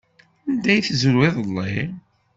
Anda 0.49 0.69
ay 0.71 0.81
tezrew 0.87 1.19
iḍelli? 1.27 1.79